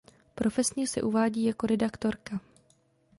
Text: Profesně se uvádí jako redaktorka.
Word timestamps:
Profesně 0.35 0.87
se 0.87 1.01
uvádí 1.01 1.43
jako 1.43 1.67
redaktorka. 1.67 2.39